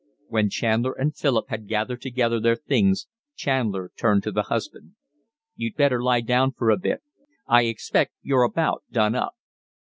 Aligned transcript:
When 0.29 0.49
Chandler 0.49 0.93
and 0.93 1.15
Philip 1.15 1.49
had 1.49 1.67
gathered 1.67 2.01
together 2.01 2.39
their 2.39 2.55
things 2.55 3.05
Chandler 3.35 3.91
turned 3.95 4.23
to 4.23 4.31
the 4.31 4.41
husband. 4.49 4.95
"You'd 5.55 5.75
better 5.75 6.01
lie 6.01 6.21
down 6.21 6.53
for 6.53 6.71
a 6.71 6.77
bit. 6.77 7.03
I 7.45 7.65
expect 7.65 8.13
you're 8.23 8.41
about 8.41 8.81
done 8.89 9.13
up." 9.13 9.33